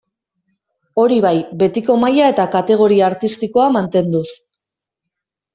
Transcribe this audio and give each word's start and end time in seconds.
Hori 1.01 1.19
bai, 1.25 1.33
betiko 1.59 1.97
maila 2.05 2.31
eta 2.35 2.45
kategoria 2.57 3.07
artistikoa 3.11 3.69
mantenduz. 3.77 4.27